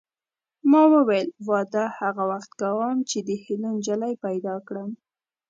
[0.69, 4.89] ما ویل واده هغه وخت کوم چې د هیلو نجلۍ پیدا کړم